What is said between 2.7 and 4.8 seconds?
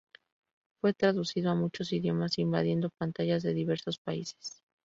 pantallas de diversos países.